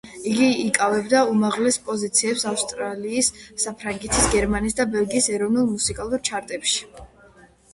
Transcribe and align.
იგი 0.29 0.45
იკავებდა 0.67 1.19
უმაღლეს 1.33 1.77
პოზიციებს 1.89 2.45
ავსტრალიის, 2.51 3.29
საფრანგეთის, 3.65 4.25
გერმანიისა 4.37 4.81
და 4.81 4.87
ბელგიის 4.97 5.29
ეროვნულ 5.37 5.69
მუსიკალურ 5.77 6.25
ჩარტებში. 6.33 6.83